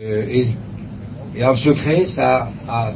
[0.00, 0.46] Euh, et,
[1.34, 2.92] et un secret, ça a,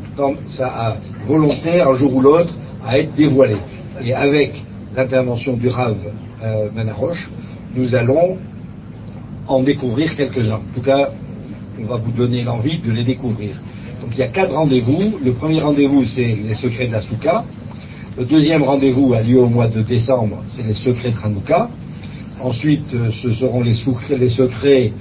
[0.51, 2.55] ça volonté, un jour ou l'autre,
[2.87, 3.57] à être dévoilé.
[4.05, 4.63] Et avec
[4.95, 5.97] l'intervention du Rav
[6.45, 7.29] euh, Manaroche,
[7.75, 8.39] nous allons
[9.49, 10.61] en découvrir quelques-uns.
[10.71, 11.11] En tout cas,
[11.81, 13.61] on va vous donner l'envie de les découvrir.
[14.01, 15.19] Donc il y a quatre rendez-vous.
[15.25, 17.45] Le premier rendez-vous, c'est les secrets de la Souka.
[18.17, 21.69] Le deuxième rendez-vous a lieu au mois de décembre, c'est les secrets de Hanouka.
[22.41, 24.93] Ensuite, euh, ce seront les secrets, les secrets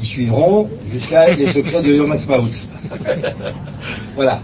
[0.00, 2.48] qui suivront jusqu'à les secrets de Yom Ha'atzmaut.
[4.16, 4.40] voilà.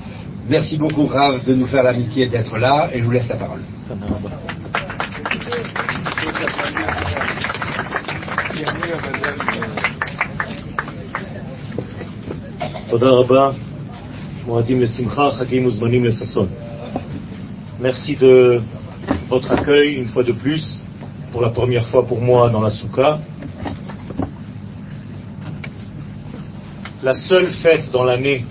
[0.48, 3.62] Merci beaucoup, Rav, de nous faire l'amitié d'être là, et je vous laisse la parole.
[17.80, 18.60] Merci de
[19.28, 20.80] votre accueil une fois de plus,
[21.32, 23.18] pour la première fois pour moi dans la Souka.
[27.06, 28.44] La seule fête dans l'année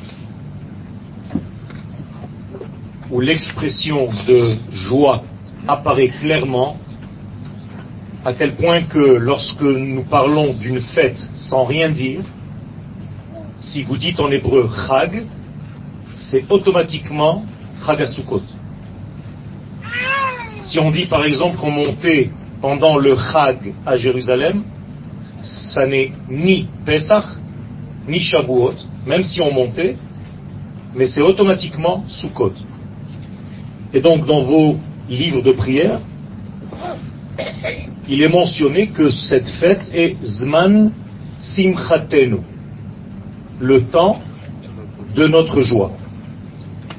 [3.12, 5.24] où l'expression de joie
[5.68, 6.77] apparaît clairement,
[8.24, 12.21] à tel point que lorsque nous parlons d'une fête sans rien dire,
[13.57, 15.26] si vous dites en hébreu Chag,
[16.16, 17.44] c'est automatiquement
[17.85, 18.41] Chagasukot.
[20.62, 22.29] Si on dit par exemple qu'on montait
[22.62, 24.63] pendant le Chag à Jérusalem,
[25.41, 27.26] ça n'est ni Pesach,
[28.07, 28.75] ni Shavuot,
[29.05, 29.98] même si on montait,
[30.95, 32.53] mais c'est automatiquement Sukkot.
[33.93, 34.77] Et donc dans vos
[35.09, 35.99] livres de prière,
[38.07, 40.91] il est mentionné que cette fête est Zman
[41.37, 42.37] Simchatenu,
[43.59, 44.20] le temps
[45.15, 45.91] de notre joie.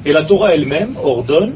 [0.05, 1.55] Et la Torah elle-même ordonne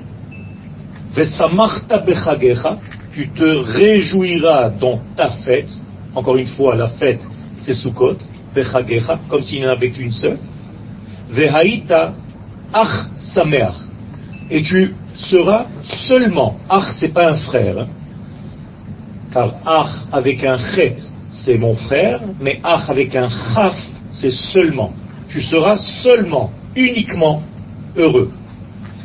[1.15, 2.79] Vesamarta bechagecha,
[3.13, 5.71] tu te réjouiras dans ta fête,
[6.15, 7.27] encore une fois la fête
[7.59, 8.17] c'est Sukkot,
[9.29, 10.39] comme s'il n'y en avait qu'une seule.
[11.29, 12.15] Vehaïta
[12.73, 13.75] ach sameach.
[14.51, 15.67] Et tu seras
[16.09, 17.87] seulement, ach c'est pas un frère, hein.
[19.33, 20.97] car ach avec un chet
[21.31, 23.77] c'est mon frère, mais ach avec un chaf
[24.11, 24.93] c'est seulement.
[25.29, 27.43] Tu seras seulement, uniquement
[27.97, 28.33] heureux.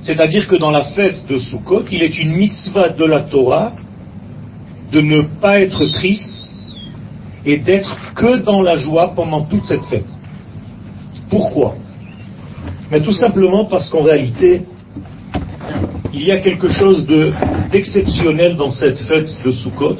[0.01, 3.73] C'est-à-dire que dans la fête de Sukkot, il est une mitzvah de la Torah
[4.91, 6.43] de ne pas être triste
[7.45, 10.11] et d'être que dans la joie pendant toute cette fête.
[11.29, 11.75] Pourquoi?
[12.91, 14.63] Mais tout simplement parce qu'en réalité,
[16.13, 17.05] il y a quelque chose
[17.71, 19.97] d'exceptionnel dans cette fête de Sukkot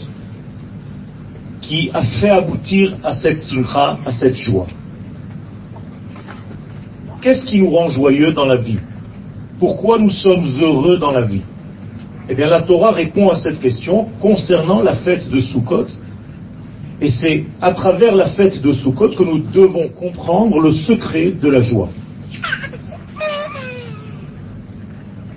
[1.62, 4.68] qui a fait aboutir à cette simcha, à cette joie.
[7.22, 8.78] Qu'est-ce qui nous rend joyeux dans la vie?
[9.60, 11.42] Pourquoi nous sommes heureux dans la vie?
[12.30, 15.88] Eh bien, la Torah répond à cette question concernant la fête de Sukkot
[17.02, 21.50] et c'est à travers la fête de Sukkot que nous devons comprendre le secret de
[21.50, 21.90] la joie.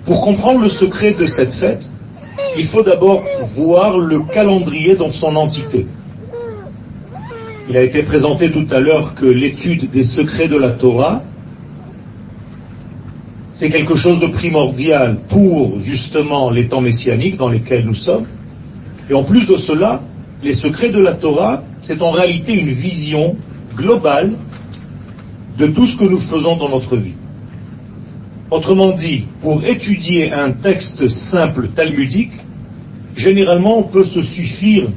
[0.05, 1.89] Pour comprendre le secret de cette fête,
[2.57, 3.23] il faut d'abord
[3.55, 5.85] voir le calendrier dans son entité.
[7.69, 11.21] Il a été présenté tout à l'heure que l'étude des secrets de la Torah,
[13.53, 18.25] c'est quelque chose de primordial pour justement les temps messianiques dans lesquels nous sommes.
[19.09, 20.01] Et en plus de cela,
[20.41, 23.35] les secrets de la Torah, c'est en réalité une vision
[23.75, 24.33] globale
[25.57, 27.15] de tout ce que nous faisons dans notre vie.
[28.49, 32.31] Autrement dit, pour étudier un texte simple talmudique,
[33.15, 34.87] généralement on peut se suffire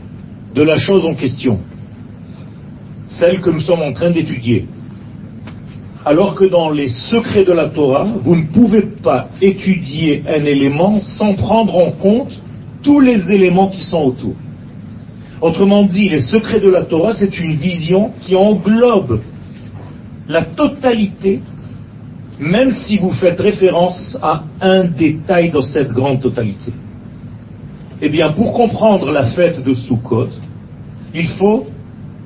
[0.54, 1.58] de la chose en question,
[3.08, 4.66] celle que nous sommes en train d'étudier.
[6.04, 11.00] Alors que dans les secrets de la Torah, vous ne pouvez pas étudier un élément
[11.00, 12.32] sans prendre en compte
[12.82, 14.34] tous les éléments qui sont autour.
[15.42, 19.20] Autrement dit, les secrets de la Torah, c'est une vision qui englobe
[20.28, 21.40] la totalité,
[22.38, 26.72] même si vous faites référence à un détail dans cette grande totalité.
[28.00, 30.30] Eh bien, pour comprendre la fête de Sukkot,
[31.12, 31.66] il faut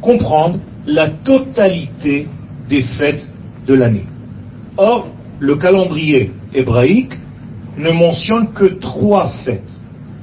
[0.02, 2.28] comprendre la totalité
[2.68, 3.32] des fêtes
[3.66, 4.04] de l'année.
[4.76, 5.08] Or,
[5.38, 7.14] le calendrier hébraïque
[7.78, 9.80] ne mentionne que trois fêtes.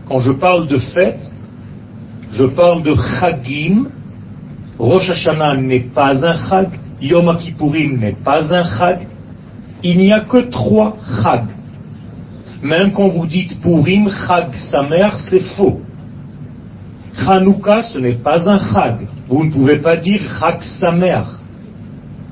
[0.08, 1.32] Quand je parle de fêtes,
[2.34, 3.90] je parle de Chagim.
[4.80, 6.70] Rosh Hashanah n'est pas un Chag.
[7.00, 9.08] Yom Kippourim n'est pas un Chag.
[9.84, 11.46] Il n'y a que trois Chag.
[12.64, 15.82] Même quand vous dites Purim, Chag Samer, c'est faux.
[17.14, 19.08] Chanukah, ce n'est pas un Chag.
[19.28, 21.22] Vous ne pouvez pas dire Chag Samer.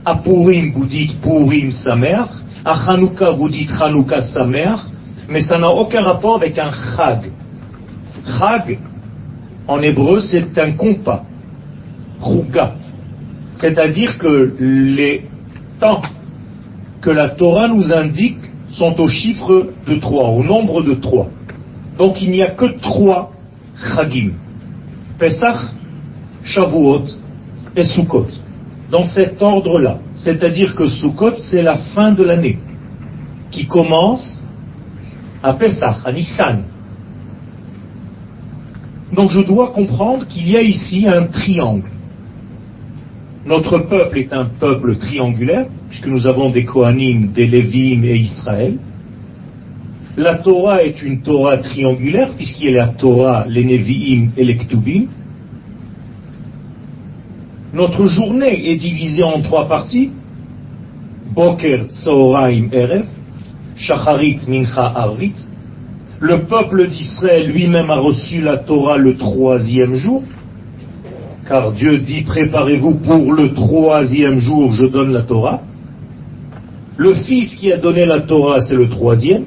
[0.03, 2.23] À Purim, vous dites Purim Samer.
[2.65, 4.73] À Chanukah, vous dites Chanukah Samer.
[5.29, 7.29] Mais ça n'a aucun rapport avec un Chag.
[8.39, 8.79] Chag,
[9.67, 11.23] en hébreu, c'est un compas.
[12.19, 12.75] Rouga.
[13.55, 15.25] C'est-à-dire que les
[15.79, 16.01] temps
[17.01, 18.37] que la Torah nous indique
[18.69, 21.29] sont au chiffre de trois, au nombre de trois.
[21.97, 23.31] Donc il n'y a que trois
[23.95, 24.31] chagim.
[25.17, 25.57] Pesach,
[26.43, 27.03] Shavuot
[27.75, 28.27] et Sukkot.
[28.89, 29.99] Dans cet ordre-là.
[30.15, 32.59] C'est-à-dire que Sukkot, c'est la fin de l'année,
[33.51, 34.43] qui commence
[35.43, 36.63] à Pesach, à Nissan.
[39.13, 41.89] Donc je dois comprendre qu'il y a ici un triangle.
[43.45, 48.77] Notre peuple est un peuple triangulaire, puisque nous avons des Kohanim, des Lévim et Israël.
[50.17, 54.57] La Torah est une Torah triangulaire, puisqu'il y a la Torah, les Nevi'im et les
[54.57, 55.07] Ktubim.
[57.73, 60.11] Notre journée est divisée en trois parties.
[61.33, 61.87] Boker,
[62.73, 63.05] Erev,
[63.77, 65.47] Shacharit, Mincha, Arvit.
[66.21, 70.21] Le peuple d'Israël lui-même a reçu la Torah le troisième jour,
[71.47, 75.61] car Dieu dit préparez-vous pour le troisième jour, je donne la Torah.
[76.95, 79.45] Le fils qui a donné la Torah, c'est le troisième.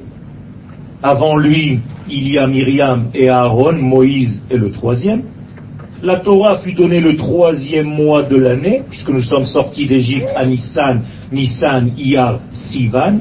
[1.00, 1.78] Avant lui,
[2.10, 5.22] il y a Myriam et Aaron, Moïse est le troisième.
[6.02, 10.44] La Torah fut donnée le troisième mois de l'année, puisque nous sommes sortis d'Égypte à
[10.44, 13.20] Nissan, Nissan, Iyar, Sivan.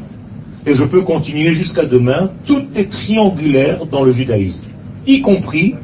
[0.66, 2.32] Et je peux continuer jusqu'à demain.
[2.46, 4.66] Tout est triangulaire dans le judaïsme,
[5.06, 5.76] y compris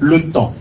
[0.00, 0.54] le temps.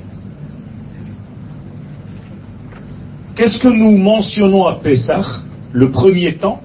[3.36, 5.42] Qu'est-ce que nous mentionnons à Pessah
[5.72, 6.62] Le premier temps?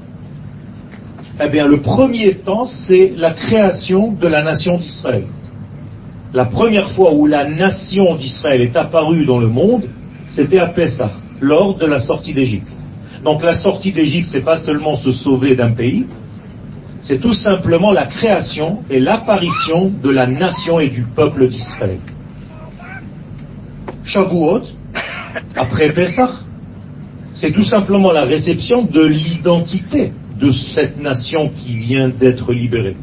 [1.40, 5.24] Eh bien, le premier temps, c'est la création de la nation d'Israël.
[6.32, 9.84] La première fois où la nation d'Israël est apparue dans le monde,
[10.28, 12.72] c'était à Pessah, lors de la sortie d'Égypte.
[13.22, 16.06] Donc la sortie d'Égypte, c'est pas seulement se sauver d'un pays,
[17.00, 21.98] c'est tout simplement la création et l'apparition de la nation et du peuple d'Israël.
[24.04, 24.62] Shavuot,
[25.54, 26.30] après Pessah,
[27.34, 32.96] c'est tout simplement la réception de l'identité de cette nation qui vient d'être libérée.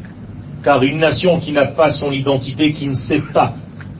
[0.62, 3.54] Car une nation qui n'a pas son identité, qui ne sait pas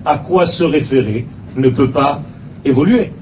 [0.04, 1.26] à quoi se référer,
[1.56, 2.22] ne peut pas
[2.64, 3.12] évoluer.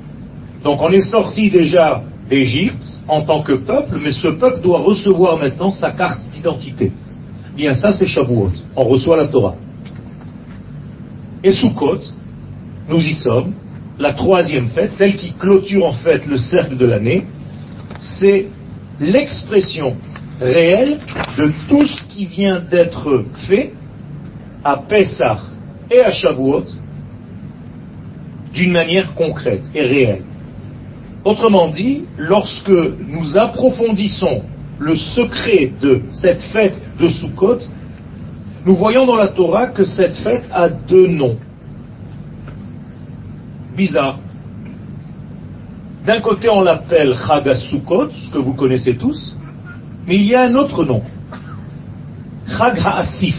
[0.64, 5.38] Donc on est sorti déjà d'Égypte en tant que peuple, mais ce peuple doit recevoir
[5.38, 6.92] maintenant sa carte d'identité.
[7.56, 9.56] Bien ça c'est Shavuot, on reçoit la Torah.
[11.44, 11.98] Et Sukkot,
[12.88, 13.52] nous y sommes,
[13.98, 17.26] la troisième fête, celle qui clôture en fait le cercle de l'année,
[18.00, 18.46] c'est
[19.00, 19.96] l'expression
[20.40, 20.98] réelle
[21.36, 23.72] de tout ce qui vient d'être fait
[24.64, 25.40] à Pessah
[25.90, 26.64] et à Shavuot
[28.52, 30.24] d'une manière concrète et réelle.
[31.24, 34.42] Autrement dit, lorsque nous approfondissons
[34.78, 37.58] le secret de cette fête de Sukkot,
[38.66, 41.36] nous voyons dans la Torah que cette fête a deux noms.
[43.76, 44.18] Bizarre.
[46.04, 49.36] D'un côté, on l'appelle Chag Sukkot, ce que vous connaissez tous,
[50.06, 51.02] mais il y a un autre nom.
[52.48, 53.36] Chag HaAsif.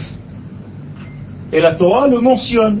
[1.52, 2.80] Et la Torah le mentionne.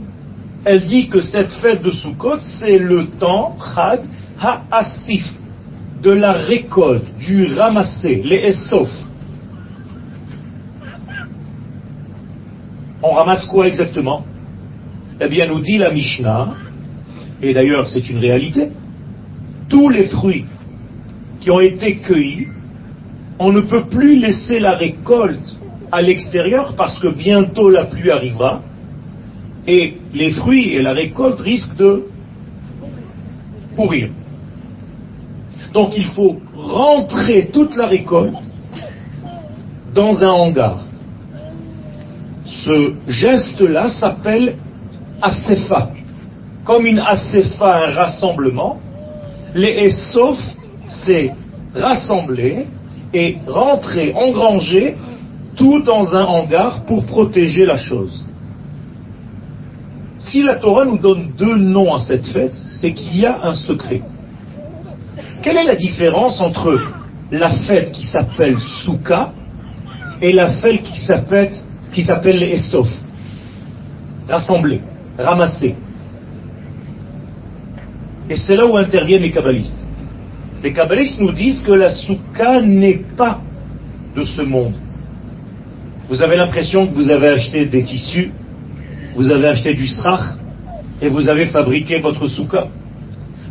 [0.64, 4.00] Elle dit que cette fête de Sukkot, c'est le temps, Chag
[4.40, 5.24] HaAsif,
[6.02, 8.90] de la récolte, du ramasser, les Essof.
[13.02, 14.24] On ramasse quoi exactement?
[15.20, 16.54] Eh bien, nous dit la Mishnah,
[17.42, 18.70] et d'ailleurs c'est une réalité,
[19.68, 20.46] tous les fruits
[21.40, 22.48] qui ont été cueillis,
[23.38, 25.56] on ne peut plus laisser la récolte
[25.90, 28.62] à l'extérieur parce que bientôt la pluie arrivera
[29.66, 32.04] et les fruits et la récolte risquent de
[33.76, 34.08] pourrir.
[35.74, 38.36] Donc il faut rentrer toute la récolte
[39.92, 40.78] dans un hangar.
[42.44, 44.56] Ce geste-là s'appelle
[45.20, 45.90] asefa.
[46.64, 48.78] Comme une asefa, un rassemblement,
[49.54, 50.38] les Essof,
[50.86, 51.32] c'est
[51.74, 52.66] rassembler
[53.12, 54.96] et rentrer, engranger
[55.56, 58.24] tout dans un hangar pour protéger la chose.
[60.18, 63.54] Si la Torah nous donne deux noms à cette fête, c'est qu'il y a un
[63.54, 64.02] secret.
[65.44, 66.80] Quelle est la différence entre
[67.30, 69.34] la fête qui s'appelle Souka
[70.22, 71.50] et la fête qui s'appelle
[71.92, 72.88] qui Estof?
[74.26, 74.80] Rassembler,
[75.18, 75.74] ramasser.
[78.30, 79.78] Et c'est là où interviennent les kabbalistes.
[80.62, 83.42] Les kabbalistes nous disent que la Souka n'est pas
[84.16, 84.76] de ce monde.
[86.08, 88.32] Vous avez l'impression que vous avez acheté des tissus,
[89.14, 90.36] vous avez acheté du srach,
[91.02, 92.68] et vous avez fabriqué votre souka.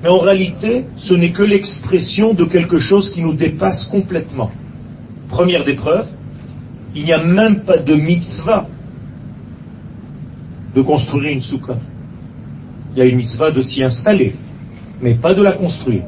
[0.04, 4.52] Mais en réalité, ce n'est que l'expression de quelque chose qui nous dépasse complètement.
[5.30, 6.08] Première des preuves,
[6.94, 8.68] il n'y a même pas de mitzvah
[10.76, 11.78] de construire une souka.
[12.92, 14.36] Il y a une mitzvah de s'y installer,
[15.02, 16.04] mais pas de la construire.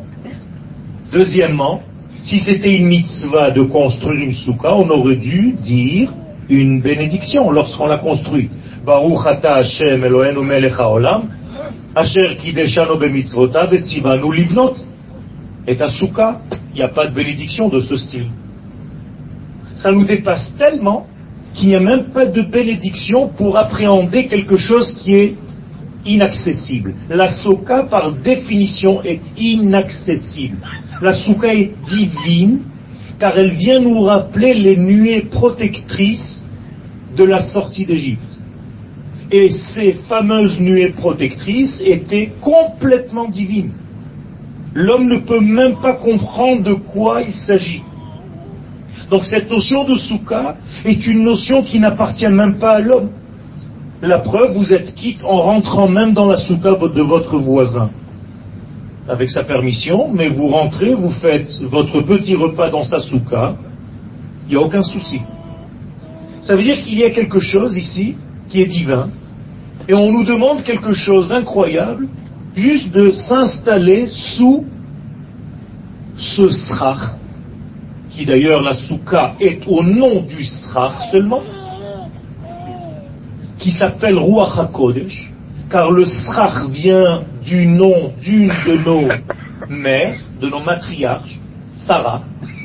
[1.14, 1.82] Deuxièmement,
[2.22, 6.12] si c'était une mitzvah de construire une souka, on aurait dû dire
[6.50, 8.50] une bénédiction lorsqu'on l'a construit.
[8.86, 11.30] Baruch Hashem Eloheinu melech haolam,
[13.00, 14.76] bemitzvotav et tzivanu livnot.
[15.68, 16.42] Et à souka,
[16.74, 18.30] il n'y a pas de bénédiction de ce style.
[19.76, 21.08] Ça nous dépasse tellement
[21.54, 25.36] qu'il n'y a même pas de bénédiction pour appréhender quelque chose qui est
[26.06, 26.94] inaccessible.
[27.10, 30.58] La souka, par définition, est inaccessible.
[31.02, 32.60] La souka est divine,
[33.20, 36.46] car elle vient nous rappeler les nuées protectrices
[37.18, 38.40] de la sortie d'Égypte.
[39.32, 43.72] Et ces fameuses nuées protectrices étaient complètement divines.
[44.74, 47.82] L'homme ne peut même pas comprendre de quoi il s'agit.
[49.10, 53.10] Donc cette notion de souka est une notion qui n'appartient même pas à l'homme.
[54.02, 57.90] La preuve, vous êtes quitte en rentrant même dans la souka de votre voisin.
[59.08, 63.56] Avec sa permission, mais vous rentrez, vous faites votre petit repas dans sa souka,
[64.48, 65.22] il n'y a aucun souci.
[66.42, 68.16] Ça veut dire qu'il y a quelque chose ici
[68.50, 69.10] qui est divin,
[69.88, 72.08] et on nous demande quelque chose d'incroyable,
[72.56, 74.66] juste de s'installer sous
[76.18, 77.18] ce srach,
[78.10, 81.44] qui d'ailleurs la souka est au nom du srach seulement,
[83.60, 85.32] qui s'appelle Ruach HaKodesh,
[85.70, 89.08] car le srach vient du nom d'une de nos
[89.70, 91.40] mères, de nos matriarches,
[91.76, 92.22] Sarah,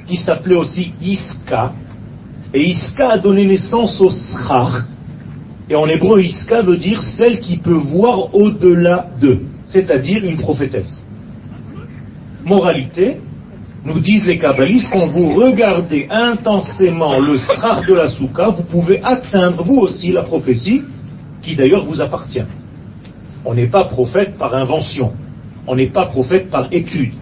[0.07, 1.73] qui s'appelait aussi Iska,
[2.55, 4.87] et Iska a donné naissance au srach,
[5.71, 11.01] et en hébreu, Iska veut dire celle qui peut voir au-delà d'eux, c'est-à-dire une prophétesse.
[12.45, 13.19] Moralité,
[13.85, 19.01] nous disent les kabbalistes, quand vous regardez intensément le strach de la souka, vous pouvez
[19.03, 20.83] atteindre vous aussi la prophétie,
[21.41, 22.43] qui d'ailleurs vous appartient.
[23.45, 25.13] On n'est pas prophète par invention,
[25.69, 27.13] on n'est pas prophète par étude,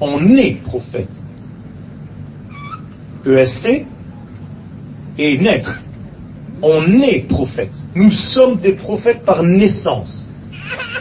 [0.00, 1.10] on est prophète.
[3.26, 3.84] EST
[5.18, 5.82] et naître.
[6.62, 7.72] On est prophète.
[7.94, 10.28] Nous sommes des prophètes par naissance.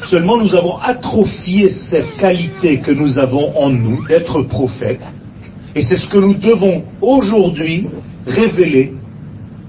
[0.05, 5.05] Seulement nous avons atrophié cette qualité que nous avons en nous d'être prophète.
[5.75, 7.87] Et c'est ce que nous devons aujourd'hui
[8.25, 8.93] révéler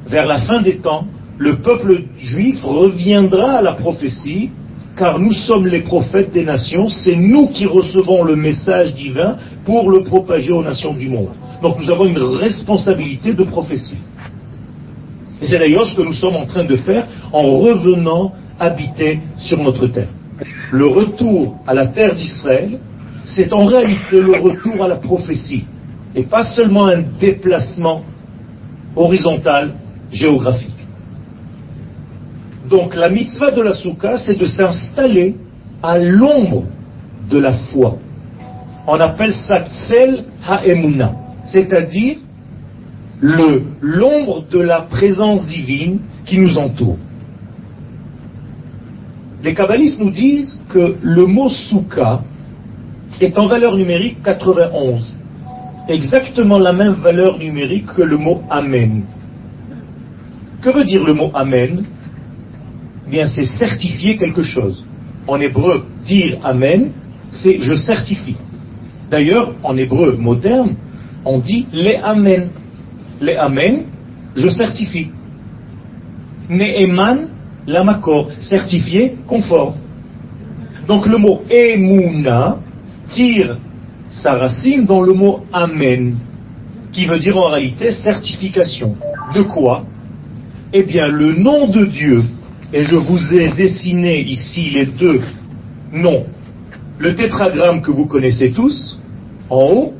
[0.06, 1.06] vers la fin des temps.
[1.38, 4.50] Le peuple juif reviendra à la prophétie
[4.96, 6.88] car nous sommes les prophètes des nations.
[6.88, 11.30] C'est nous qui recevons le message divin pour le propager aux nations du monde.
[11.62, 13.96] Donc nous avons une responsabilité de prophétie.
[15.40, 19.62] Et c'est d'ailleurs ce que nous sommes en train de faire en revenant habiter sur
[19.62, 20.08] notre terre.
[20.72, 22.78] Le retour à la terre d'Israël,
[23.24, 25.64] c'est en réalité le retour à la prophétie,
[26.14, 28.02] et pas seulement un déplacement
[28.96, 29.74] horizontal
[30.10, 30.74] géographique.
[32.68, 35.36] Donc la mitzvah de la soukha, c'est de s'installer
[35.82, 36.64] à l'ombre
[37.30, 37.96] de la foi.
[38.86, 41.12] On appelle ça tsel ha'emuna,
[41.44, 42.16] c'est-à-dire
[43.20, 46.98] le l'ombre de la présence divine qui nous entoure.
[49.42, 52.22] Les kabbalistes nous disent que le mot souka
[53.20, 55.16] est en valeur numérique 91.
[55.88, 59.04] Exactement la même valeur numérique que le mot amen.
[60.60, 61.84] Que veut dire le mot amen?
[63.08, 64.84] Bien, c'est certifier quelque chose.
[65.26, 66.90] En hébreu, dire amen,
[67.32, 68.36] c'est je certifie.
[69.10, 70.74] D'ailleurs, en hébreu moderne,
[71.24, 72.50] on dit les amen.
[73.20, 73.84] Les amen,
[74.36, 75.08] je certifie.
[76.48, 77.28] Ne'eman,
[77.66, 79.74] l'amakor, certifié, conforme.
[80.86, 82.58] Donc le mot emuna
[83.10, 83.58] tire
[84.10, 86.16] sa racine dans le mot amen,
[86.92, 88.96] qui veut dire en réalité certification.
[89.34, 89.84] De quoi?
[90.72, 92.22] Eh bien, le nom de Dieu,
[92.72, 95.20] et je vous ai dessiné ici les deux
[95.92, 96.26] noms,
[96.98, 98.98] le tétragramme que vous connaissez tous,
[99.50, 99.94] en haut,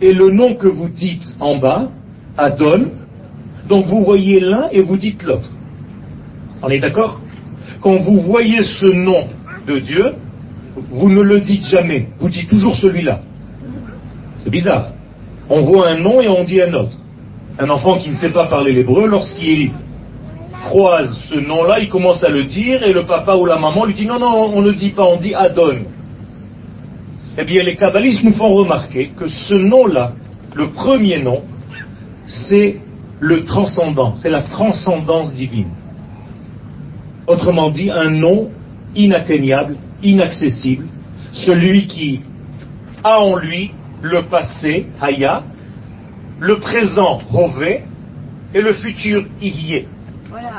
[0.00, 1.90] et le nom que vous dites en bas,
[2.40, 2.92] Adon,
[3.68, 5.50] donc vous voyez l'un et vous dites l'autre.
[6.62, 7.20] On est d'accord?
[7.80, 9.26] Quand vous voyez ce nom
[9.66, 10.14] de Dieu,
[10.90, 13.20] vous ne le dites jamais, vous dites toujours celui-là.
[14.38, 14.92] C'est bizarre.
[15.50, 16.96] On voit un nom et on dit un autre.
[17.58, 19.70] Un enfant qui ne sait pas parler l'hébreu, lorsqu'il
[20.68, 23.94] croise ce nom-là, il commence à le dire et le papa ou la maman lui
[23.94, 25.80] dit non, non, on ne dit pas, on dit Adon.
[27.36, 30.12] Eh bien, les kabbalistes nous font remarquer que ce nom-là,
[30.54, 31.42] le premier nom,
[32.30, 32.76] c'est
[33.18, 35.70] le transcendant, c'est la transcendance divine.
[37.26, 38.50] Autrement dit, un nom
[38.94, 40.86] inatteignable, inaccessible,
[41.32, 42.20] celui qui
[43.02, 43.72] a en lui
[44.02, 45.42] le passé, Haya,
[46.38, 47.82] le présent, Hové,
[48.54, 49.86] et le futur, Ihyé.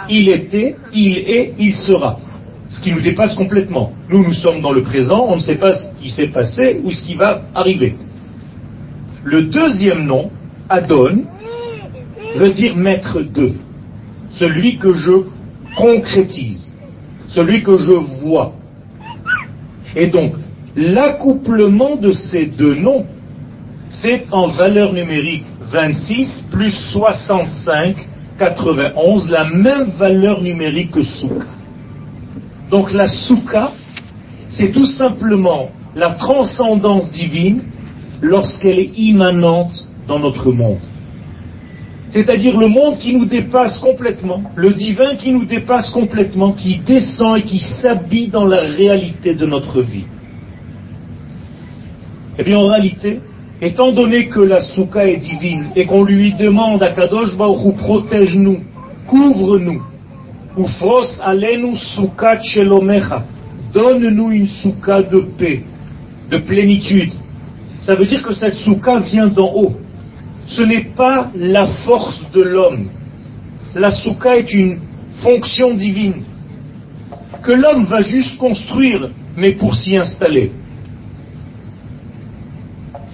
[0.10, 2.20] Il était, il est, il sera.
[2.70, 3.94] ce qui nous dépasse complètement.
[4.10, 6.92] Nous, nous sommes dans le présent, on ne sait pas ce qui s'est passé ou
[6.92, 7.96] ce qui va arriver.
[9.24, 10.32] Le deuxième nom,
[10.70, 11.24] Adon,
[12.36, 13.54] veut dire maître de,
[14.32, 15.12] celui que je
[15.76, 16.76] concrétise,
[17.28, 18.54] celui que je vois.
[19.96, 20.34] Et donc,
[20.76, 23.06] l'accouplement de ces deux noms,
[23.90, 27.96] c'est en valeur numérique 26 plus 65,
[28.38, 31.46] 91, la même valeur numérique que Souka.
[32.70, 33.74] Donc la Souka,
[34.50, 37.64] c'est tout simplement la transcendance divine
[38.22, 40.80] lorsqu'elle est immanente dans notre monde.
[42.12, 47.38] C'est-à-dire le monde qui nous dépasse complètement, le divin qui nous dépasse complètement, qui descend
[47.38, 50.04] et qui s'habille dans la réalité de notre vie.
[52.38, 53.22] Eh bien en réalité,
[53.62, 58.60] étant donné que la souka est divine et qu'on lui demande à Kadosh Baruch protège-nous,
[59.08, 59.82] couvre-nous,
[60.58, 63.24] ou fros alenu souka shelomecha,
[63.74, 65.64] donne-nous une souka de paix,
[66.30, 67.14] de plénitude.
[67.80, 69.76] Ça veut dire que cette souka vient d'en haut
[70.52, 72.90] ce n'est pas la force de l'homme.
[73.74, 74.80] La souka est une
[75.24, 76.24] fonction divine
[77.42, 80.52] que l'homme va juste construire, mais pour s'y installer.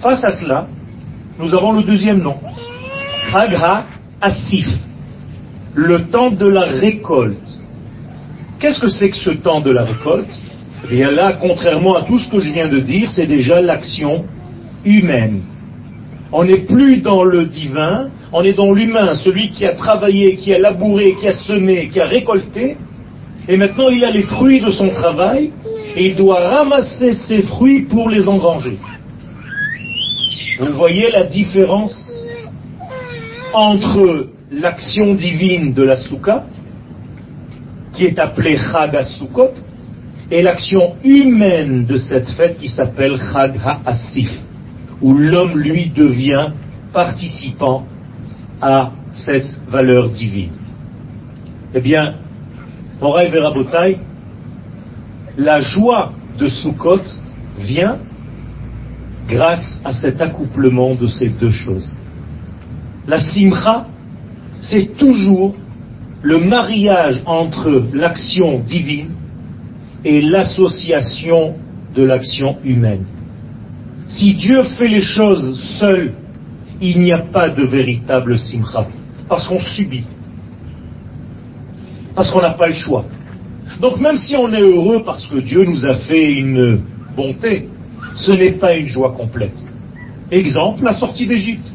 [0.00, 0.68] Face à cela,
[1.38, 2.36] nous avons le deuxième nom,
[3.32, 3.84] Hagra
[4.20, 4.68] Asif,
[5.74, 7.60] le temps de la récolte.
[8.58, 10.40] Qu'est-ce que c'est que ce temps de la récolte?
[10.84, 14.24] Eh bien là, contrairement à tout ce que je viens de dire, c'est déjà l'action
[14.84, 15.42] humaine.
[16.30, 20.52] On n'est plus dans le divin, on est dans l'humain, celui qui a travaillé, qui
[20.52, 22.76] a labouré, qui a semé, qui a récolté,
[23.48, 25.52] et maintenant il a les fruits de son travail,
[25.96, 28.76] et il doit ramasser ces fruits pour les engranger.
[30.60, 32.10] Vous voyez la différence
[33.54, 36.44] entre l'action divine de la souka,
[37.94, 39.54] qui est appelée Chag HaSukkot,
[40.30, 44.42] et l'action humaine de cette fête qui s'appelle Chag HaAsif
[45.02, 46.50] où l'homme, lui, devient
[46.92, 47.86] participant
[48.60, 50.52] à cette valeur divine.
[51.74, 52.14] Eh bien,
[53.00, 53.98] Moraï Verabotai,
[55.36, 57.02] la joie de Sukkot
[57.58, 57.98] vient
[59.28, 61.96] grâce à cet accouplement de ces deux choses.
[63.06, 63.86] La simcha,
[64.60, 65.54] c'est toujours
[66.22, 69.10] le mariage entre l'action divine
[70.04, 71.56] et l'association
[71.94, 73.04] de l'action humaine.
[74.08, 76.14] Si Dieu fait les choses seul,
[76.80, 78.86] il n'y a pas de véritable simcha,
[79.28, 80.04] parce qu'on subit,
[82.14, 83.04] parce qu'on n'a pas le choix.
[83.80, 86.80] Donc même si on est heureux parce que Dieu nous a fait une
[87.14, 87.68] bonté,
[88.14, 89.58] ce n'est pas une joie complète.
[90.30, 91.74] Exemple, la sortie d'Égypte.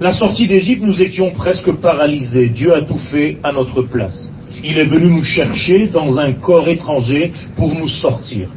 [0.00, 2.48] La sortie d'Égypte, nous étions presque paralysés.
[2.48, 4.32] Dieu a tout fait à notre place.
[4.62, 8.48] Il est venu nous chercher dans un corps étranger pour nous sortir.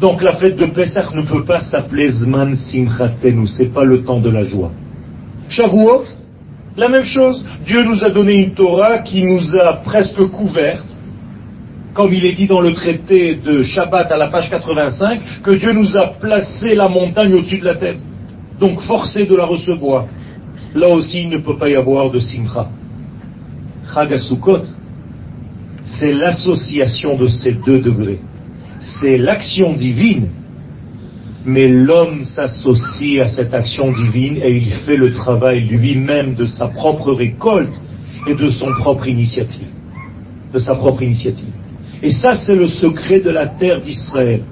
[0.00, 4.18] Donc la fête de Pessah ne peut pas s'appeler Zman Simchatenu, c'est pas le temps
[4.18, 4.70] de la joie.
[5.50, 6.04] Shavuot,
[6.76, 7.44] la même chose.
[7.66, 10.98] Dieu nous a donné une Torah qui nous a presque couverte,
[11.92, 15.72] comme il est dit dans le traité de Shabbat à la page 85, que Dieu
[15.72, 18.00] nous a placé la montagne au-dessus de la tête.
[18.58, 20.06] Donc forcé de la recevoir.
[20.74, 22.68] Là aussi, il ne peut pas y avoir de Simcha.
[23.92, 24.62] Chagasukot,
[25.84, 28.20] c'est l'association de ces deux degrés
[28.80, 30.28] c'est l'action divine,
[31.44, 36.68] mais l'homme s'associe à cette action divine et il fait le travail lui-même de sa
[36.68, 37.80] propre récolte
[38.26, 39.68] et de son propre initiative.
[40.52, 41.52] De sa propre initiative.
[42.02, 44.42] Et ça, c'est le secret de la terre d'Israël.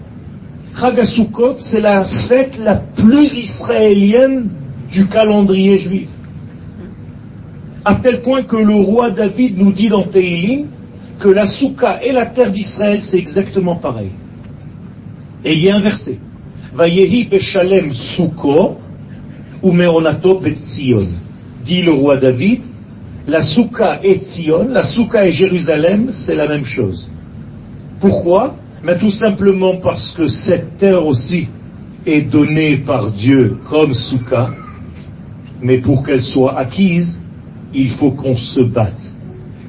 [0.79, 4.51] Chagasukot, c'est la fête la plus israélienne
[4.91, 6.09] du calendrier juif.
[7.85, 10.67] À tel point que le roi David nous dit dans Teilim
[11.19, 14.11] que la Souka et la terre d'Israël, c'est exactement pareil.
[15.45, 16.19] Et il un verset.
[16.75, 18.79] Vayehi beshalem Souko
[19.63, 21.09] ou meronato betzion.
[21.65, 22.61] Dit le roi David,
[23.27, 27.09] la Souka et Tzion, la Souka et Jérusalem, c'est la même chose.
[28.01, 28.57] Pourquoi?
[28.83, 31.49] Mais tout simplement parce que cette terre aussi
[32.07, 34.51] est donnée par Dieu comme Souka,
[35.61, 37.19] mais pour qu'elle soit acquise,
[37.75, 39.15] il faut qu'on se batte.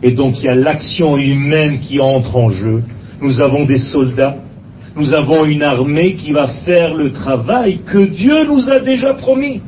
[0.01, 2.83] Et donc il y a l'action humaine qui entre en jeu.
[3.21, 4.38] Nous avons des soldats,
[4.95, 9.62] nous avons une armée qui va faire le travail que Dieu nous a déjà promis.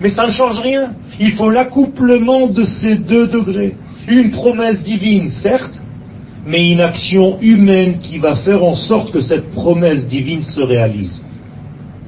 [0.00, 0.94] Mais ça ne change rien.
[1.20, 3.74] Il faut l'accouplement de ces deux degrés.
[4.08, 5.84] Une promesse divine, certes,
[6.44, 11.24] mais une action humaine qui va faire en sorte que cette promesse divine se réalise.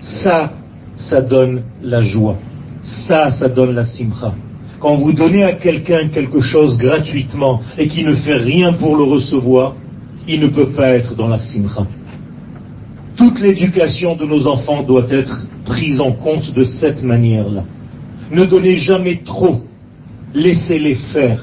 [0.00, 0.52] Ça,
[0.96, 2.36] ça donne la joie.
[2.82, 4.34] Ça, ça donne la simcha.
[4.84, 9.04] Quand vous donnez à quelqu'un quelque chose gratuitement et qui ne fait rien pour le
[9.04, 9.76] recevoir,
[10.28, 11.86] il ne peut pas être dans la simcha.
[13.16, 17.64] Toute l'éducation de nos enfants doit être prise en compte de cette manière-là.
[18.30, 19.62] Ne donnez jamais trop,
[20.34, 21.42] laissez-les faire,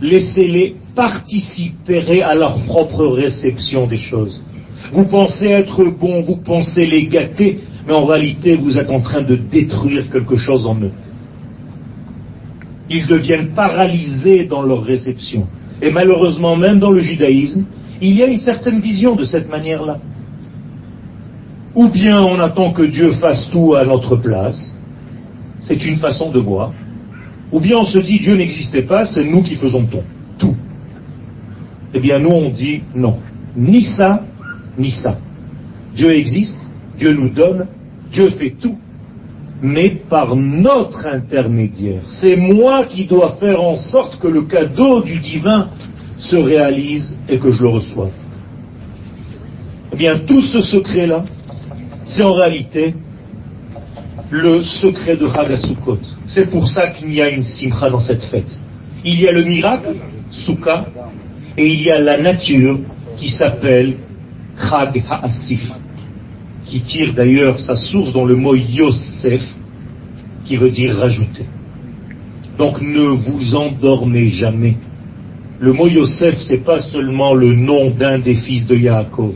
[0.00, 4.42] laissez-les participer à leur propre réception des choses.
[4.94, 9.20] Vous pensez être bon, vous pensez les gâter, mais en réalité vous êtes en train
[9.20, 10.92] de détruire quelque chose en eux.
[12.90, 15.46] Ils deviennent paralysés dans leur réception.
[15.80, 17.64] Et malheureusement, même dans le judaïsme,
[18.00, 19.98] il y a une certaine vision de cette manière-là.
[21.74, 24.76] Ou bien on attend que Dieu fasse tout à notre place,
[25.60, 26.72] c'est une façon de voir.
[27.50, 30.02] Ou bien on se dit Dieu n'existait pas, c'est nous qui faisons tout.
[30.38, 30.56] Tout.
[31.94, 33.18] Eh bien nous on dit non.
[33.56, 34.24] Ni ça,
[34.76, 35.18] ni ça.
[35.94, 36.58] Dieu existe,
[36.98, 37.66] Dieu nous donne,
[38.10, 38.78] Dieu fait tout,
[39.62, 42.02] mais par notre intermédiaire.
[42.06, 45.68] C'est moi qui dois faire en sorte que le cadeau du divin
[46.18, 48.10] se réalise et que je le reçoive.
[49.92, 51.24] Eh bien, tout ce secret-là,
[52.04, 52.94] c'est en réalité
[54.30, 55.98] le secret de Hagasukot.
[56.26, 58.60] C'est pour ça qu'il y a une simcha dans cette fête.
[59.04, 59.94] Il y a le miracle,
[60.30, 60.86] Sukkah,
[61.56, 62.80] et il y a la nature
[63.16, 63.96] qui s'appelle
[64.56, 65.70] Chag Ha'asif,
[66.66, 69.42] qui tire d'ailleurs sa source dans le mot Yosef,
[70.44, 71.46] qui veut dire rajouter.
[72.58, 74.76] Donc ne vous endormez jamais.
[75.60, 79.34] Le mot Yosef, c'est pas seulement le nom d'un des fils de Yaakov.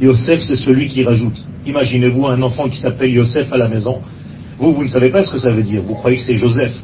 [0.00, 1.44] Yosef, c'est celui qui rajoute.
[1.66, 4.02] Imaginez-vous un enfant qui s'appelle Yosef à la maison.
[4.58, 5.82] Vous, vous ne savez pas ce que ça veut dire.
[5.82, 6.74] Vous croyez que c'est Joseph.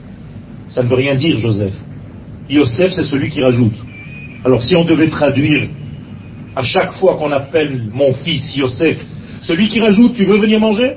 [0.69, 1.75] Ça ne veut rien dire, Joseph.
[2.49, 3.77] Yosef, c'est celui qui rajoute.
[4.45, 5.69] Alors si on devait traduire
[6.57, 8.99] à chaque fois qu'on appelle mon fils Yosef,
[9.41, 10.97] celui qui rajoute, tu veux venir manger?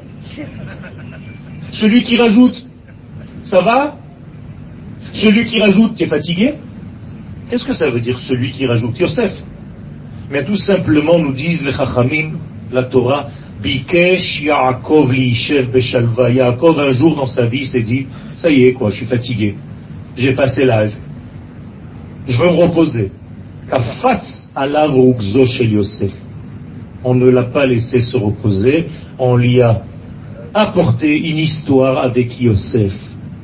[1.71, 2.65] Celui qui rajoute,
[3.43, 3.97] ça va?
[5.13, 6.55] Celui qui rajoute, tu es fatigué?
[7.49, 8.99] Qu'est-ce que ça veut dire celui qui rajoute?
[8.99, 9.31] Yosef.
[10.29, 12.33] Mais tout simplement nous disent les Chachamim,
[12.71, 13.29] la Torah,
[13.61, 16.31] Bikesh Yaakov liishev beshalva.
[16.31, 19.55] Yaakov un jour dans sa vie s'est dit, ça y est quoi, je suis fatigué,
[20.17, 20.97] j'ai passé l'âge,
[22.27, 23.11] je veux me reposer.
[23.69, 24.93] Kafatz alav
[25.45, 26.11] shel Yosef.
[27.03, 28.87] On ne l'a pas laissé se reposer,
[29.19, 29.83] on lui a
[30.53, 32.93] apporté une histoire avec Yosef.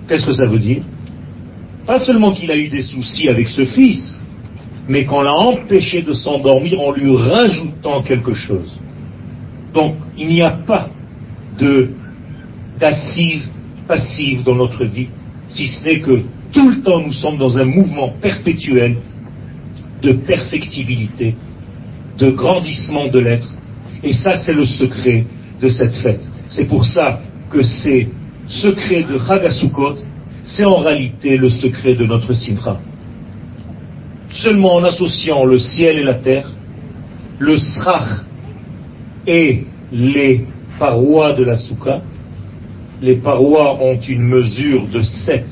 [0.08, 0.84] Qu'est-ce que ça veut dire?
[1.86, 4.20] Pas seulement qu'il a eu des soucis avec ce fils,
[4.88, 8.80] mais qu'on l'a empêché de s'endormir en lui rajoutant quelque chose.
[9.74, 10.90] Donc, il n'y a pas
[12.80, 13.54] d'assise
[13.88, 15.10] passive dans notre vie,
[15.50, 16.22] si ce n'est que
[16.54, 18.98] tout le temps nous sommes dans un mouvement perpétuel
[20.02, 21.36] de perfectibilité,
[22.20, 23.50] de grandissement de l'être.
[24.04, 25.26] Et ça, c'est le secret
[25.62, 26.28] de cette fête.
[26.48, 28.10] C'est pour ça que ces
[28.48, 29.96] secrets de Chagasukot,
[30.44, 32.80] c'est en réalité le secret de notre Simcha.
[34.30, 36.52] Seulement en associant le ciel et la terre,
[37.40, 38.26] le Srach
[39.26, 40.46] et les
[40.78, 42.02] parois de la Souka,
[43.02, 45.46] les parois ont une mesure de 7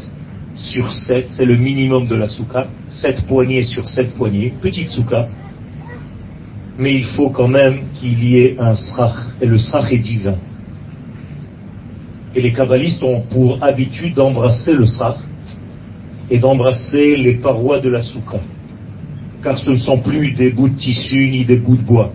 [0.57, 5.29] sur 7, c'est le minimum de la souka, 7 poignées sur 7 poignées, petite souka,
[6.77, 10.35] mais il faut quand même qu'il y ait un srach, et le srach est divin.
[12.35, 15.17] Et les kabbalistes ont pour habitude d'embrasser le srach
[16.29, 18.39] et d'embrasser les parois de la souka,
[19.41, 22.11] car ce ne sont plus des bouts de tissu ni des bouts de bois.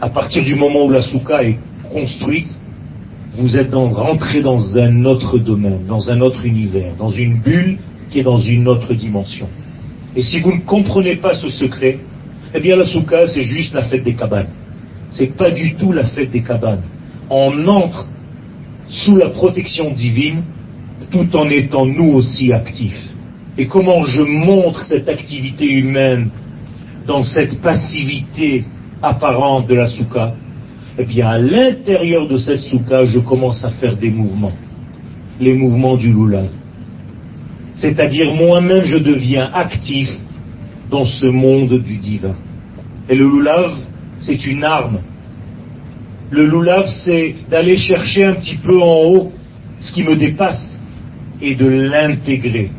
[0.00, 1.58] À partir du moment où la souka est
[1.90, 2.54] construite,
[3.38, 7.78] vous êtes rentré dans un autre domaine, dans un autre univers, dans une bulle
[8.10, 9.48] qui est dans une autre dimension.
[10.14, 11.98] Et si vous ne comprenez pas ce secret,
[12.54, 14.48] eh bien la soukha, c'est juste la fête des cabanes.
[15.10, 16.82] C'est pas du tout la fête des cabanes.
[17.30, 18.06] On entre
[18.88, 20.42] sous la protection divine
[21.10, 23.10] tout en étant nous aussi actifs.
[23.58, 26.30] Et comment je montre cette activité humaine
[27.06, 28.64] dans cette passivité
[29.02, 30.34] apparente de la soukha?
[30.98, 34.52] Eh bien à l'intérieur de cette soukha, je commence à faire des mouvements.
[35.40, 36.48] Les mouvements du loulav.
[37.74, 40.08] C'est-à-dire moi-même, je deviens actif
[40.90, 42.34] dans ce monde du divin.
[43.08, 43.74] Et le loulav,
[44.18, 45.00] c'est une arme.
[46.30, 49.32] Le loulav, c'est d'aller chercher un petit peu en haut
[49.80, 50.80] ce qui me dépasse
[51.40, 52.70] et de l'intégrer,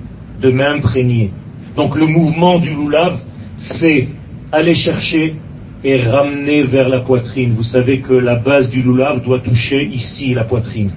[0.41, 1.32] de m'imprégner.
[1.76, 3.20] Donc le mouvement du loulav,
[3.60, 4.08] c'est
[4.52, 5.36] aller chercher
[5.84, 7.54] et ramener vers la poitrine.
[7.54, 10.91] Vous savez que la base du loulav doit toucher ici la poitrine.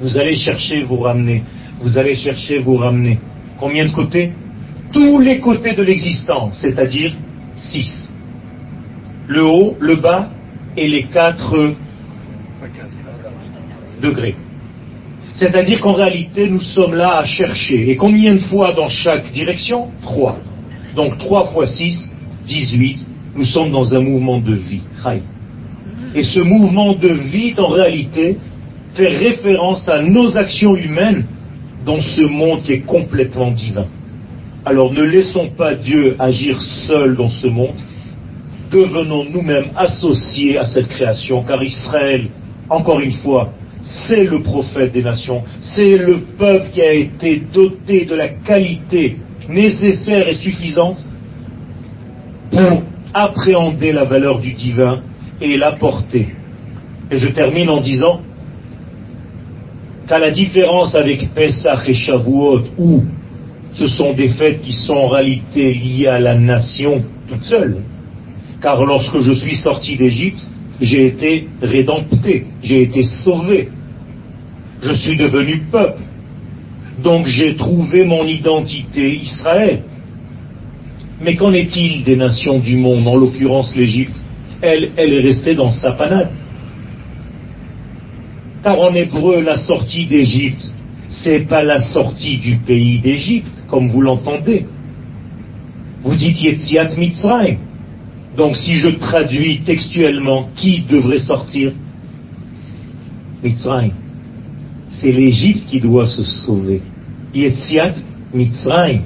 [0.00, 1.42] Vous allez chercher, vous ramener.
[1.80, 3.18] Vous allez chercher, vous ramener.
[3.58, 4.32] Combien de côtés?
[4.92, 7.12] Tous les côtés de l'existence, c'est-à-dire
[7.54, 8.12] six.
[9.26, 10.30] Le haut, le bas
[10.76, 11.74] et les quatre
[14.00, 14.36] degrés.
[15.32, 17.90] C'est-à-dire qu'en réalité, nous sommes là à chercher.
[17.90, 19.90] Et combien de fois dans chaque direction?
[20.02, 20.38] Trois.
[20.96, 22.10] Donc trois fois six,
[22.46, 24.82] 18, nous sommes dans un mouvement de vie.
[26.14, 28.38] Et ce mouvement de vie, en réalité,
[28.94, 31.24] fait référence à nos actions humaines
[31.84, 33.86] dans ce monde qui est complètement divin.
[34.68, 37.80] Alors ne laissons pas Dieu agir seul dans ce monde,
[38.70, 42.28] devenons nous-mêmes associés à cette création, car Israël,
[42.68, 48.04] encore une fois, c'est le prophète des nations, c'est le peuple qui a été doté
[48.04, 49.16] de la qualité
[49.48, 51.02] nécessaire et suffisante
[52.50, 52.82] pour
[53.14, 55.00] appréhender la valeur du divin
[55.40, 56.28] et la porter.
[57.10, 58.20] Et je termine en disant
[60.06, 63.04] qu'à la différence avec Pesach et Shavuot, où
[63.72, 67.78] ce sont des fêtes qui sont en réalité liées à la nation toute seule,
[68.60, 70.40] car lorsque je suis sorti d'Égypte,
[70.80, 73.68] j'ai été rédempté, j'ai été sauvé.
[74.80, 76.02] Je suis devenu peuple.
[77.02, 79.82] Donc j'ai trouvé mon identité Israël.
[81.20, 84.16] Mais qu'en est-il des nations du monde, en l'occurrence l'Égypte?
[84.62, 86.30] Elle, elle est restée dans sa panade.
[88.62, 90.72] Car en hébreu, la sortie d'Égypte,
[91.08, 94.66] c'est pas la sortie du pays d'Égypte, comme vous l'entendez.
[96.02, 97.58] Vous dites Yetziat Mitzrayim.
[98.36, 101.72] Donc si je traduis textuellement, qui devrait sortir?
[103.42, 103.92] Mitzrayim.
[104.88, 106.80] C'est l'Égypte qui doit se sauver.
[107.34, 107.94] Yetziat
[108.32, 109.02] Mitzrayim.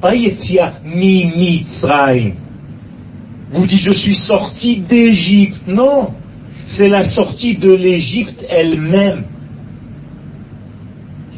[0.00, 2.32] Pas Yetziat mi Mitzrayim.
[3.50, 5.62] Vous dites je suis sorti d'Égypte.
[5.66, 6.14] Non,
[6.66, 9.24] c'est la sortie de l'Égypte elle-même.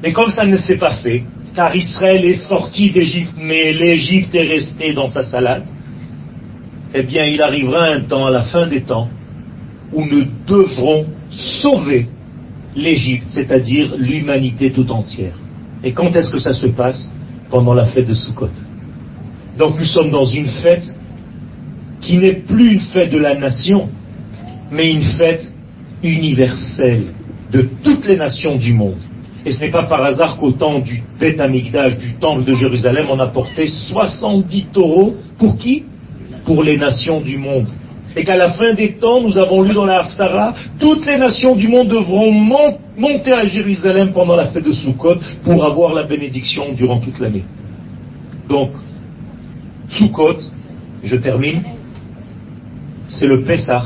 [0.03, 1.25] Mais comme ça ne s'est pas fait,
[1.59, 5.65] car Israël est sorti d'Égypte, mais l'Égypte est restée dans sa salade,
[6.95, 9.09] eh bien il arrivera un temps, à la fin des temps,
[9.93, 12.07] où nous devrons sauver
[12.77, 15.35] l'Égypte, c'est-à-dire l'humanité tout entière.
[15.83, 17.13] Et quand est-ce que ça se passe?
[17.51, 18.57] Pendant la fête de Sukkot.
[19.59, 20.87] Donc nous sommes dans une fête
[22.01, 23.89] qui n'est plus une fête de la nation,
[24.71, 25.53] mais une fête
[26.05, 27.07] universelle
[27.51, 29.08] de toutes les nations du monde.
[29.47, 31.41] Et ce n'est pas par hasard qu'au temps du Beth
[31.99, 35.17] du temple de Jérusalem, on a porté 70 taureaux.
[35.39, 35.85] Pour qui?
[36.45, 37.69] Pour les nations du monde.
[38.17, 41.55] Et qu'à la fin des temps, nous avons lu dans la Haftara, toutes les nations
[41.55, 46.73] du monde devront monter à Jérusalem pendant la fête de Sukkot pour avoir la bénédiction
[46.73, 47.45] durant toute l'année.
[48.49, 48.71] Donc,
[49.91, 50.39] Sukkot,
[51.03, 51.63] je termine,
[53.07, 53.85] c'est le Pessah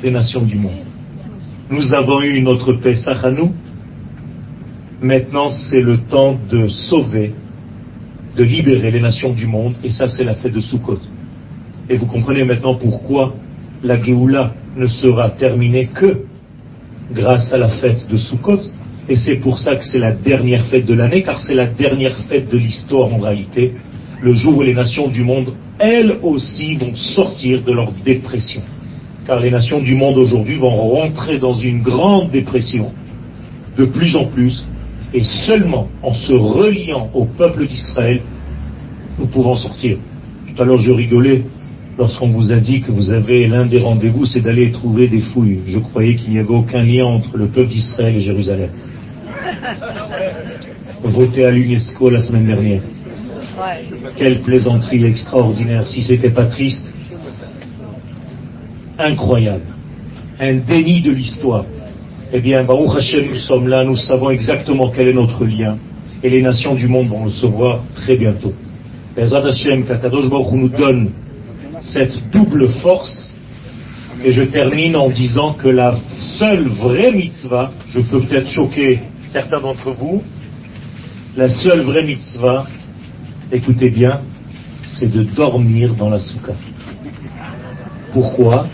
[0.00, 0.84] des nations du monde.
[1.70, 3.52] Nous avons eu notre Pessah à nous.
[5.04, 7.34] Maintenant, c'est le temps de sauver,
[8.38, 11.00] de libérer les nations du monde, et ça, c'est la fête de Sukkot.
[11.90, 13.34] Et vous comprenez maintenant pourquoi
[13.82, 16.20] la Géoula ne sera terminée que
[17.12, 18.60] grâce à la fête de Sukkot.
[19.06, 22.16] Et c'est pour ça que c'est la dernière fête de l'année, car c'est la dernière
[22.20, 23.74] fête de l'histoire en réalité,
[24.22, 28.62] le jour où les nations du monde, elles aussi, vont sortir de leur dépression.
[29.26, 32.92] Car les nations du monde aujourd'hui vont rentrer dans une grande dépression,
[33.76, 34.64] de plus en plus,
[35.14, 38.20] et seulement en se reliant au peuple d'Israël,
[39.18, 39.98] nous pouvons sortir.
[40.48, 41.42] Tout à l'heure, je rigolais
[41.96, 45.60] lorsqu'on vous a dit que vous avez l'un des rendez-vous, c'est d'aller trouver des fouilles.
[45.66, 48.70] Je croyais qu'il n'y avait aucun lien entre le peuple d'Israël et Jérusalem.
[51.04, 52.82] Voté à l'UNESCO la semaine dernière.
[54.16, 55.86] Quelle plaisanterie extraordinaire.
[55.86, 56.92] Si c'était pas triste,
[58.98, 59.66] incroyable.
[60.40, 61.64] Un déni de l'histoire.
[62.36, 65.78] Eh bien, Baruch Hashem, nous sommes là, nous savons exactement quel est notre lien.
[66.20, 68.52] Et les nations du monde vont le savoir très bientôt.
[69.16, 71.10] Bezrat Hashem, Kakadosh Baruch nous donne
[71.80, 73.32] cette double force.
[74.24, 75.94] Et je termine en disant que la
[76.40, 80.20] seule vraie mitzvah, je peux peut-être choquer certains d'entre vous,
[81.36, 82.66] la seule vraie mitzvah,
[83.52, 84.22] écoutez bien,
[84.82, 86.54] c'est de dormir dans la soukha.
[88.12, 88.66] Pourquoi?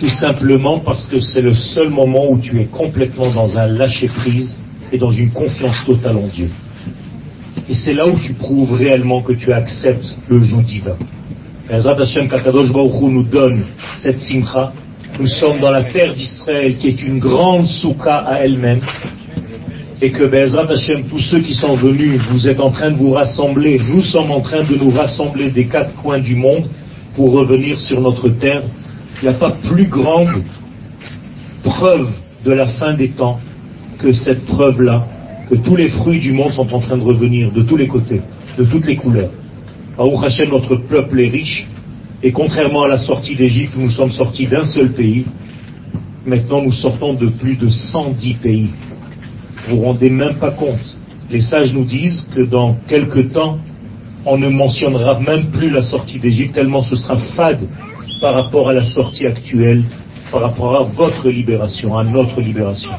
[0.00, 4.56] Tout simplement parce que c'est le seul moment où tu es complètement dans un lâcher-prise
[4.90, 6.48] et dans une confiance totale en Dieu.
[7.68, 10.96] Et c'est là où tu prouves réellement que tu acceptes le joug divin.
[11.70, 13.64] Nous donne
[13.98, 14.72] cette simcha.
[15.18, 18.80] Nous sommes dans la terre d'Israël qui est une grande soukha à elle-même.
[20.00, 23.10] Et que Bezrat Hashem, tous ceux qui sont venus, vous êtes en train de vous
[23.10, 23.78] rassembler.
[23.78, 26.70] Nous sommes en train de nous rassembler des quatre coins du monde
[27.14, 28.62] pour revenir sur notre terre.
[29.22, 30.42] Il n'y a pas plus grande
[31.62, 32.08] preuve
[32.44, 33.38] de la fin des temps
[33.98, 35.06] que cette preuve-là,
[35.50, 38.22] que tous les fruits du monde sont en train de revenir de tous les côtés,
[38.56, 39.30] de toutes les couleurs.
[39.98, 41.66] Baruch Hashem, notre peuple est riche,
[42.22, 45.26] et contrairement à la sortie d'Égypte, nous sommes sortis d'un seul pays,
[46.24, 48.70] maintenant nous sortons de plus de 110 pays.
[49.68, 50.96] Vous vous rendez même pas compte.
[51.30, 53.58] Les sages nous disent que dans quelque temps,
[54.24, 57.68] on ne mentionnera même plus la sortie d'Égypte, tellement ce sera fade
[58.20, 59.82] par rapport à la sortie actuelle,
[60.30, 62.90] par rapport à votre libération, à notre libération.